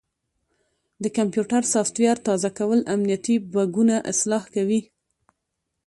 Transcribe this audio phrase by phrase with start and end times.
[1.03, 4.81] د کمپیوټر سافټویر تازه کول امنیتي بګونه اصلاح کوي.